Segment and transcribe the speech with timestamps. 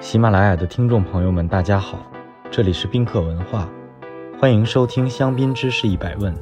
[0.00, 1.98] 喜马拉雅的听众朋友们，大家好，
[2.50, 3.68] 这里是宾客文化，
[4.40, 6.34] 欢迎收听香槟知识一百问，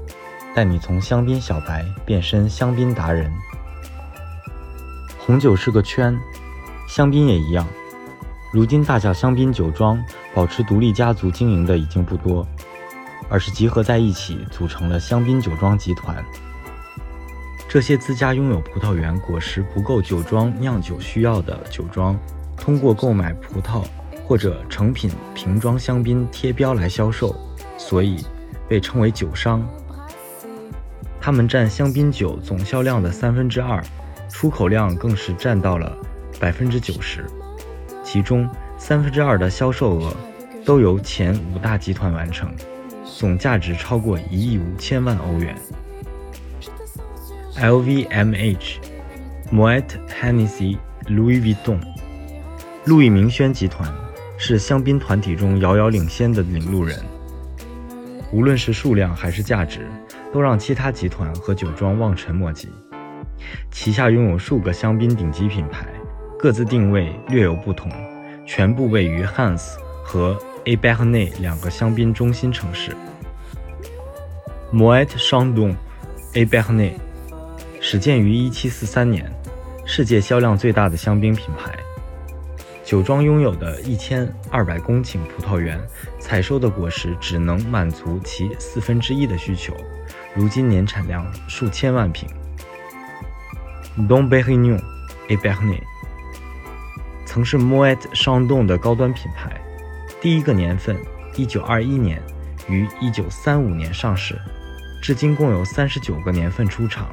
[0.54, 3.28] 带你从香槟小白变身香槟达人。
[5.18, 6.16] 红酒是个圈，
[6.88, 7.66] 香槟也一样。
[8.52, 10.00] 如今大小香槟酒庄
[10.32, 12.46] 保持独立家族经营的已经不多，
[13.28, 16.24] 而是集合在一起组成了香槟酒庄集团。
[17.68, 22.16] 这些自家拥有葡萄园果实不够酒庄酿酒需要的酒庄，
[22.60, 23.84] 通过购买葡萄
[24.26, 27.34] 或者成品瓶装香槟贴标来销售，
[27.78, 28.24] 所以
[28.68, 29.66] 被称为酒商。
[31.20, 33.82] 他们占香槟酒总销量的三分之二，
[34.28, 35.96] 出口量更是占到了
[36.38, 37.24] 百分之九十，
[38.04, 40.14] 其中三分之二的销售额
[40.64, 42.54] 都由前五大集团完成，
[43.04, 45.56] 总价值超过一亿五千万欧元。
[47.56, 48.76] LVMH、
[49.52, 51.80] Moet Hennessy、Louis Vuitton、
[52.88, 53.86] 路易明轩集团
[54.38, 56.98] 是香槟团体中遥遥领先的领路人。
[58.32, 59.86] 无论是数量还是价值，
[60.32, 62.70] 都让其他集团和酒庄望尘莫及。
[63.70, 65.86] 旗下拥有数个香槟顶级品牌，
[66.38, 67.92] 各自定位略有不同，
[68.46, 72.96] 全部位于 Hans 和 a b e r n e 两个香槟中心城市。
[74.72, 75.74] Moet Chandon、
[76.32, 76.92] a b e r n e
[77.80, 79.30] 始建于1743年，
[79.84, 81.78] 世界销量最大的香槟品牌。
[82.88, 85.78] 酒庄拥有的一千二百公顷葡萄园，
[86.18, 89.76] 采收的果实只能满足其四分之一的需求，
[90.34, 92.26] 如今年产量数千万瓶。
[94.08, 94.80] Dom Pérignon
[95.28, 95.82] et b e r n e
[97.26, 99.60] 曾是 m o e t s h a n d o n 的高端品牌，
[100.18, 100.96] 第一个年份
[101.34, 102.22] 1921年，
[102.70, 104.34] 于1935年上市，
[105.02, 107.10] 至今共有三十九个年份出厂。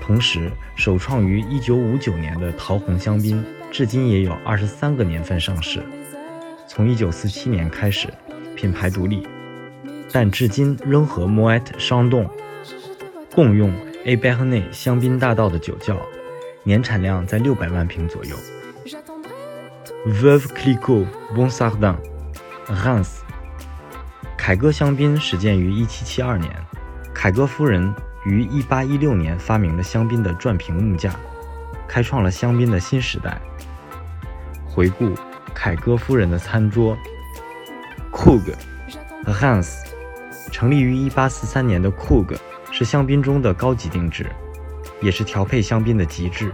[0.00, 3.44] 同时，首创于1959年的桃红香槟，
[3.74, 5.82] 至今也有二十三个年份上市。
[6.68, 8.06] 从1947年开始，
[8.54, 9.26] 品牌独立，
[10.12, 12.30] 但至今仍和 Moet 商洞
[13.34, 13.74] 共用
[14.04, 16.00] a b e r n e 香槟大道的酒窖，
[16.62, 18.36] 年产量在六百万瓶左右。
[20.06, 21.96] Veuve Clicquot Bonsardin
[22.68, 23.22] Reims
[24.38, 26.52] 凯歌香槟始建于1772年，
[27.12, 27.92] 凯歌夫人。
[28.24, 31.14] 于1816年发明了香槟的转屏木架，
[31.86, 33.40] 开创了香槟的新时代。
[34.66, 35.12] 回顾
[35.54, 36.96] 凯歌夫人的餐桌
[38.12, 38.54] ，Kug
[39.26, 39.76] Hans
[40.50, 42.36] 成立于1843年的 Kug
[42.70, 44.26] 是香槟中的高级定制，
[45.00, 46.52] 也是调配香槟的极致。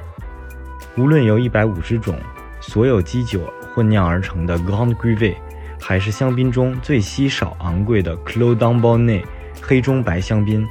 [0.96, 2.18] 无论由150种
[2.60, 5.34] 所有基酒混酿而成的 Grand Cru，
[5.80, 9.24] 还是香槟中最稀少昂贵的 Clos d'Ambonnet
[9.62, 10.66] 黑中白香槟。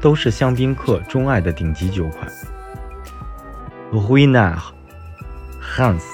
[0.00, 2.26] 都是香槟客钟爱的顶级酒款。
[3.92, 6.04] Ruinart，Hans，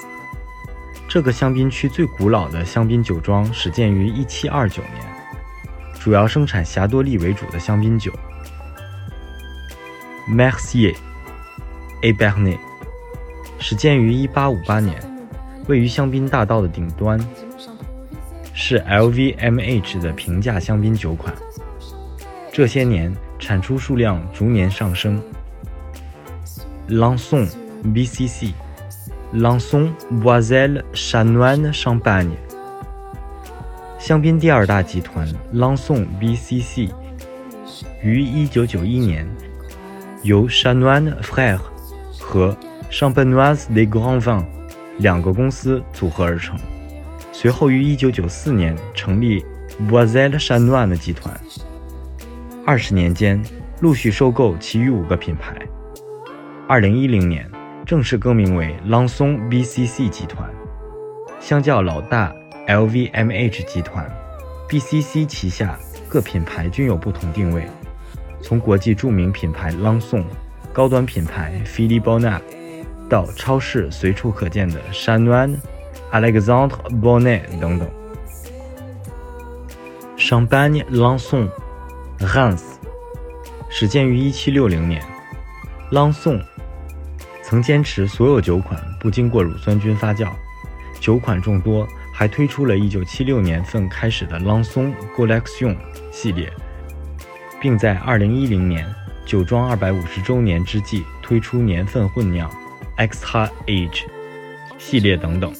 [1.07, 5.05] 这个香槟区最古老的香槟酒庄始建于1729年，
[5.99, 8.11] 主要生产霞多丽为主的香槟酒。
[10.27, 12.57] Mercier，Abernay，
[13.59, 14.99] 始建于1858年，
[15.67, 17.19] 位于香槟大道的顶端，
[18.53, 21.33] 是 LVMH 的平价香槟酒款。
[22.51, 23.15] 这些年。
[23.39, 25.21] 产出数量逐年上升。
[26.87, 27.47] l a n s o n
[27.83, 29.89] BCC，Lanson
[30.21, 32.31] Boiselle Chanoine Champagne，
[33.99, 36.89] 香槟第二大集团 Lanson BCC
[38.01, 39.27] 于1991年
[40.23, 41.59] 由 Chanoine Frères
[42.19, 42.55] 和
[42.89, 44.45] Champenoise des Grands Vins
[44.97, 46.57] 两个公司组合而成，
[47.31, 49.45] 随后于1994年成立
[49.89, 51.39] Boiselle Chanoine 集团。
[52.65, 53.41] 二十年间，
[53.79, 55.55] 陆续收购其余五个品牌。
[56.67, 57.49] 二零一零年，
[57.87, 60.47] 正式更名为朗松 BCC 集团。
[61.39, 62.35] 相较老大
[62.67, 64.05] LVMH 集团
[64.67, 67.65] ，BCC 旗下各品牌均有不同定位。
[68.41, 70.21] 从国际著名品牌朗松、
[70.73, 72.41] 高端品牌 Philippe
[73.09, 75.57] 到超市随处可见的 c h a n a n
[76.11, 77.89] Alexandre Bonnet 等等。
[80.17, 81.49] Champagne Lanson。
[82.19, 82.63] Hans
[83.69, 85.01] 始建于1760年，
[85.91, 86.41] 朗宋
[87.49, 90.27] 曾坚持所有酒款不经过乳酸菌发酵，
[90.99, 95.77] 酒款众多，还推出了1976年份开始的朗松 Collection
[96.11, 96.51] 系列，
[97.61, 98.85] 并在2010年
[99.25, 102.51] 酒庄250周年之际推出年份混酿
[102.97, 104.03] Exha age
[104.77, 105.53] 系列等等。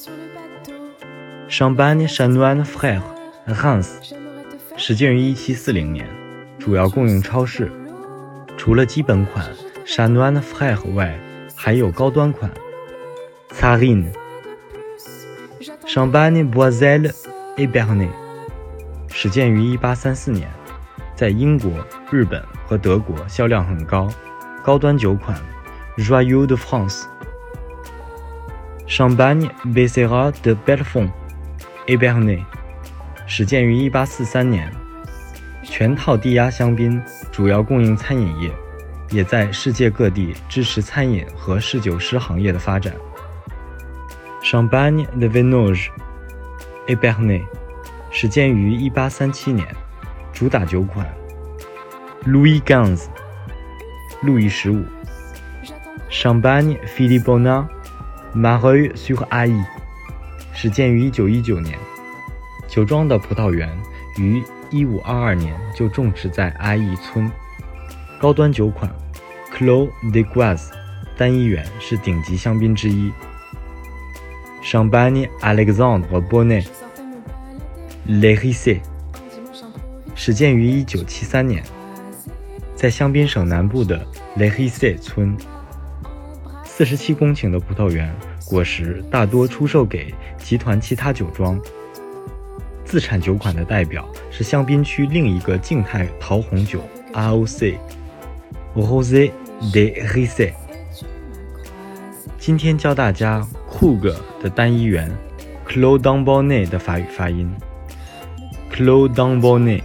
[1.47, 3.01] Champagne c h a n o i n Frères
[3.47, 3.87] Hans
[4.75, 6.05] 始建于1740年。
[6.59, 7.71] 主要供应超市，
[8.57, 9.45] 除了基本款
[9.85, 11.17] c h a n o i n Frères 外，
[11.59, 12.51] 还有高端款
[13.49, 14.13] Tsarine。
[15.87, 17.11] Champagne Boiselle
[17.57, 18.11] Ébernay，
[19.09, 20.47] 始建于1834年，
[21.15, 21.71] 在英国、
[22.11, 24.07] 日本和德国销量很高，
[24.63, 25.35] 高端酒款
[25.97, 27.05] Royal de France。
[28.87, 31.09] Champagne Beserra de Belfond
[31.87, 32.43] Ébernay，
[33.25, 34.71] 始建于1843年，
[35.63, 37.01] 全套低压香槟，
[37.31, 38.51] 主要供应餐饮业，
[39.09, 42.93] 也在世界各地支持餐饮和侍酒师行业的发展。
[44.43, 45.89] Champagne de Venoge
[46.87, 47.43] Ébernay，
[48.11, 49.67] 始建于1837年，
[50.31, 51.05] 主打酒款
[52.25, 53.07] Louis XV，
[54.21, 54.83] 路易十五。
[56.09, 57.67] Champagne Philippona
[58.33, 59.65] m a r e u s u r a i
[60.53, 61.77] 始建于1919年，
[62.67, 63.69] 酒庄的葡萄园
[64.17, 67.29] 于1522年就种植在阿义村，
[68.19, 68.91] 高端酒款
[69.53, 70.69] Clos de Guaz
[71.15, 73.11] 单一园是顶级香槟之一。
[74.63, 76.65] Champagne Alexandre Bonnet
[78.07, 78.81] l e r i s e
[80.15, 81.63] 始建于1973年，
[82.75, 84.05] 在香槟省南部的
[84.35, 85.37] l e r i s e 村，
[86.63, 88.11] 四十七公顷的葡萄园，
[88.45, 91.59] 果实大多出售给集团其他酒庄。
[92.83, 96.81] 自产酒款的代表是香槟区另一个静态桃红酒
[97.13, 97.77] ROC
[98.77, 99.31] Rosé
[99.73, 100.53] des Risset。
[102.37, 103.45] 今天教大家。
[103.69, 105.11] 库格的单一元
[105.67, 107.53] c l o d o n b o n n e 的法语发音
[108.71, 109.83] c l o d o n b o n n e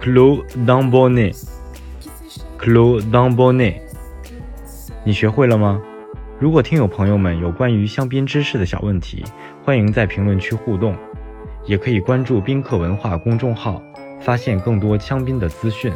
[0.00, 3.16] c l o d o n b o n n e c l o d
[3.16, 3.80] o n b o n n e
[5.02, 5.80] 你学会了吗？
[6.38, 9.24] 如果听友朋友们有关于香槟知识的小问题，
[9.64, 10.94] 欢迎在评论区互动，
[11.64, 13.82] 也可以关注宾客文化公众号，
[14.20, 15.92] 发现更多香槟的资讯。